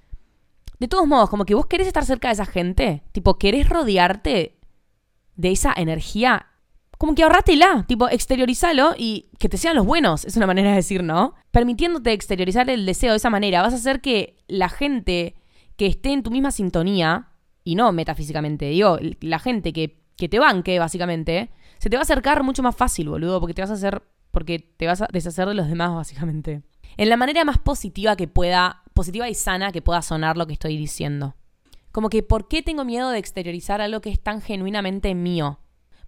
De 0.80 0.88
todos 0.88 1.08
modos, 1.08 1.30
como 1.30 1.46
que 1.46 1.56
vos 1.56 1.66
querés 1.68 1.88
estar 1.88 2.06
cerca 2.06 2.30
de 2.30 2.34
esa 2.34 2.46
gente, 2.46 3.04
tipo, 3.12 3.38
querés 3.38 3.68
rodearte 3.68 4.58
de 5.36 5.52
esa 5.52 5.74
energía, 5.76 6.48
como 6.98 7.16
que 7.16 7.24
ahorrátela, 7.24 7.86
tipo, 7.88 8.10
exteriorizalo 8.10 8.94
y 8.98 9.30
que 9.40 9.48
te 9.48 9.58
sean 9.58 9.76
los 9.76 9.86
buenos, 9.86 10.26
es 10.26 10.36
una 10.36 10.48
manera 10.48 10.72
de 10.72 10.78
decir, 10.78 11.04
¿no? 11.04 11.34
Permitiéndote 11.52 12.12
exteriorizar 12.12 12.70
el 12.70 12.86
deseo 12.86 13.12
de 13.12 13.18
esa 13.18 13.30
manera, 13.30 13.62
vas 13.62 13.74
a 13.74 13.78
hacer 13.78 14.02
que 14.02 14.38
la 14.48 14.68
gente 14.68 15.36
que 15.80 15.88
esté 15.88 16.12
en 16.12 16.24
tu 16.24 16.30
misma 16.30 16.52
sintonía, 16.52 17.30
y 17.64 17.76
no 17.76 17.94
metafísicamente, 17.94 18.66
digo, 18.66 18.98
la 19.22 19.40
gente 19.40 19.72
que, 19.72 20.04
que 20.18 20.28
te 20.28 20.38
banque, 20.38 20.78
básicamente, 20.78 21.52
se 21.78 21.90
te 21.90 21.96
va 21.96 22.02
a 22.02 22.04
acercar 22.04 22.44
mucho 22.44 22.62
más 22.62 22.76
fácil, 22.76 23.08
boludo, 23.08 23.40
porque 23.40 23.54
te 23.54 23.62
vas 23.62 23.72
a 23.72 23.76
hacer, 23.76 24.04
porque 24.32 24.60
te 24.60 24.88
vas 24.88 25.02
a 25.02 25.08
deshacer 25.10 25.48
de 25.48 25.54
los 25.54 25.70
demás, 25.70 25.96
básicamente. 25.96 26.64
En 26.98 27.08
la 27.08 27.16
manera 27.16 27.46
más 27.46 27.60
positiva 27.60 28.18
que 28.18 28.28
pueda, 28.28 28.84
positiva 28.94 29.30
y 29.30 29.36
sana 29.36 29.72
que 29.72 29.82
pueda 29.82 30.02
sonar 30.02 30.36
lo 30.36 30.48
que 30.48 30.54
estoy 30.54 30.76
diciendo. 30.76 31.38
Como 31.94 32.10
que, 32.10 32.24
¿por 32.24 32.50
qué 32.50 32.62
tengo 32.62 32.84
miedo 32.84 33.10
de 33.12 33.20
exteriorizar 33.20 33.80
algo 33.80 34.02
que 34.02 34.10
es 34.10 34.22
tan 34.22 34.42
genuinamente 34.42 35.16
mío? 35.16 35.60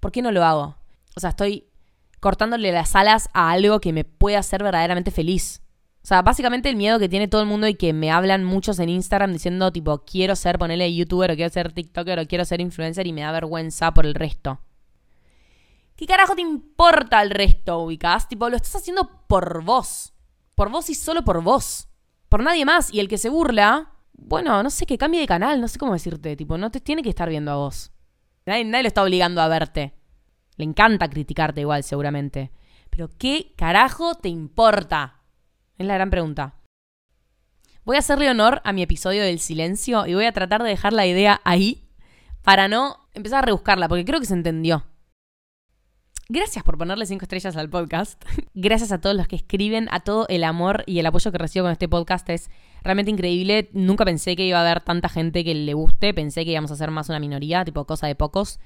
¿Por 0.01 0.11
qué 0.11 0.21
no 0.21 0.33
lo 0.33 0.43
hago? 0.43 0.75
O 1.15 1.21
sea, 1.21 1.29
estoy 1.29 1.69
cortándole 2.19 2.73
las 2.73 2.93
alas 2.97 3.29
a 3.33 3.51
algo 3.51 3.79
que 3.79 3.93
me 3.93 4.03
puede 4.03 4.35
hacer 4.35 4.63
verdaderamente 4.63 5.11
feliz. 5.11 5.61
O 6.03 6.07
sea, 6.07 6.23
básicamente 6.23 6.67
el 6.67 6.75
miedo 6.75 6.97
que 6.97 7.09
tiene 7.09 7.27
todo 7.27 7.41
el 7.41 7.47
mundo 7.47 7.67
y 7.67 7.75
que 7.75 7.93
me 7.93 8.09
hablan 8.09 8.43
muchos 8.43 8.79
en 8.79 8.89
Instagram 8.89 9.33
diciendo 9.33 9.71
tipo, 9.71 10.03
quiero 10.03 10.35
ser, 10.35 10.57
ponele 10.57 10.93
youtuber 10.93 11.31
o 11.31 11.35
quiero 11.35 11.53
ser 11.53 11.71
tiktoker 11.71 12.19
o 12.19 12.27
quiero 12.27 12.43
ser 12.43 12.59
influencer 12.59 13.05
y 13.05 13.13
me 13.13 13.21
da 13.21 13.31
vergüenza 13.31 13.93
por 13.93 14.07
el 14.07 14.15
resto. 14.15 14.61
¿Qué 15.95 16.07
carajo 16.07 16.33
te 16.33 16.41
importa 16.41 17.21
el 17.21 17.29
resto, 17.29 17.77
ubicás? 17.77 18.27
Tipo, 18.27 18.49
lo 18.49 18.55
estás 18.55 18.77
haciendo 18.77 19.27
por 19.27 19.63
vos. 19.63 20.13
Por 20.55 20.71
vos 20.71 20.89
y 20.89 20.95
solo 20.95 21.23
por 21.23 21.43
vos. 21.43 21.87
Por 22.27 22.41
nadie 22.41 22.65
más. 22.65 22.91
Y 22.91 22.99
el 22.99 23.07
que 23.07 23.19
se 23.19 23.29
burla, 23.29 23.91
bueno, 24.13 24.63
no 24.63 24.71
sé, 24.71 24.87
que 24.87 24.97
cambie 24.97 25.19
de 25.19 25.27
canal, 25.27 25.61
no 25.61 25.67
sé 25.67 25.77
cómo 25.77 25.93
decirte. 25.93 26.35
Tipo, 26.35 26.57
no 26.57 26.71
te 26.71 26.79
tiene 26.79 27.03
que 27.03 27.09
estar 27.09 27.29
viendo 27.29 27.51
a 27.51 27.57
vos. 27.57 27.91
Nadie, 28.47 28.65
nadie 28.65 28.81
lo 28.81 28.87
está 28.87 29.03
obligando 29.03 29.41
a 29.41 29.47
verte. 29.47 29.93
Le 30.55 30.65
encanta 30.65 31.07
criticarte 31.07 31.61
igual, 31.61 31.83
seguramente. 31.83 32.51
Pero 32.89 33.09
¿qué 33.19 33.53
carajo 33.55 34.15
te 34.15 34.29
importa? 34.29 35.20
Es 35.81 35.87
la 35.87 35.95
gran 35.95 36.11
pregunta. 36.11 36.53
Voy 37.85 37.95
a 37.95 37.99
hacerle 37.99 38.29
honor 38.29 38.61
a 38.63 38.71
mi 38.71 38.83
episodio 38.83 39.23
del 39.23 39.39
silencio 39.39 40.05
y 40.05 40.13
voy 40.13 40.25
a 40.25 40.31
tratar 40.31 40.61
de 40.61 40.69
dejar 40.69 40.93
la 40.93 41.07
idea 41.07 41.41
ahí 41.43 41.89
para 42.43 42.67
no 42.67 42.97
empezar 43.15 43.39
a 43.39 43.47
rebuscarla, 43.47 43.89
porque 43.89 44.05
creo 44.05 44.19
que 44.19 44.27
se 44.27 44.35
entendió. 44.35 44.85
Gracias 46.29 46.63
por 46.63 46.77
ponerle 46.77 47.07
cinco 47.07 47.25
estrellas 47.25 47.57
al 47.57 47.67
podcast. 47.71 48.23
Gracias 48.53 48.91
a 48.91 49.01
todos 49.01 49.15
los 49.15 49.27
que 49.27 49.37
escriben, 49.37 49.87
a 49.89 50.01
todo 50.01 50.27
el 50.29 50.43
amor 50.43 50.83
y 50.85 50.99
el 50.99 51.05
apoyo 51.07 51.31
que 51.31 51.39
recibo 51.39 51.63
con 51.63 51.71
este 51.71 51.89
podcast. 51.89 52.29
Es 52.29 52.51
realmente 52.83 53.09
increíble. 53.09 53.71
Nunca 53.73 54.05
pensé 54.05 54.35
que 54.35 54.45
iba 54.45 54.59
a 54.59 54.61
haber 54.61 54.81
tanta 54.81 55.09
gente 55.09 55.43
que 55.43 55.55
le 55.55 55.73
guste. 55.73 56.13
Pensé 56.13 56.45
que 56.45 56.51
íbamos 56.51 56.69
a 56.69 56.75
ser 56.75 56.91
más 56.91 57.09
una 57.09 57.19
minoría, 57.19 57.65
tipo 57.65 57.87
cosa 57.87 58.05
de 58.05 58.13
pocos. 58.13 58.59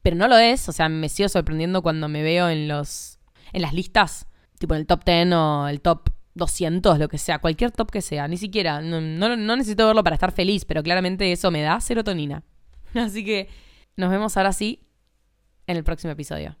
Pero 0.00 0.16
no 0.16 0.28
lo 0.28 0.38
es. 0.38 0.66
O 0.70 0.72
sea, 0.72 0.88
me 0.88 1.10
sigo 1.10 1.28
sorprendiendo 1.28 1.82
cuando 1.82 2.08
me 2.08 2.22
veo 2.22 2.48
en 2.48 2.68
los. 2.68 3.18
en 3.52 3.60
las 3.60 3.74
listas. 3.74 4.28
Tipo 4.58 4.72
en 4.72 4.80
el 4.80 4.86
top 4.86 5.04
10 5.04 5.32
o 5.34 5.68
el 5.68 5.82
top 5.82 6.13
200, 6.34 6.98
lo 6.98 7.08
que 7.08 7.18
sea, 7.18 7.38
cualquier 7.38 7.70
top 7.70 7.90
que 7.90 8.02
sea, 8.02 8.26
ni 8.28 8.36
siquiera, 8.36 8.80
no, 8.80 9.00
no, 9.00 9.36
necesito 9.56 9.86
verlo 9.86 10.02
para 10.02 10.14
estar 10.14 10.32
feliz, 10.32 10.64
pero 10.64 10.82
claramente 10.82 11.30
eso 11.30 11.50
me 11.50 11.62
da 11.62 11.80
serotonina. 11.80 12.42
Así 12.94 13.24
que 13.24 13.48
nos 13.96 14.10
vemos 14.10 14.36
ahora 14.36 14.52
sí 14.52 14.80
en 15.66 15.76
el 15.76 15.84
próximo 15.84 16.12
episodio. 16.12 16.56